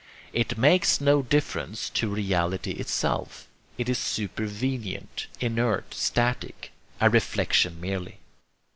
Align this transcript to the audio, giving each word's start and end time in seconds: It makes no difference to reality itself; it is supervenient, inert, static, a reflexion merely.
It 0.33 0.57
makes 0.57 0.99
no 0.99 1.21
difference 1.21 1.87
to 1.91 2.09
reality 2.09 2.71
itself; 2.71 3.47
it 3.77 3.87
is 3.87 3.99
supervenient, 3.99 5.27
inert, 5.39 5.93
static, 5.93 6.71
a 6.99 7.07
reflexion 7.07 7.79
merely. 7.79 8.17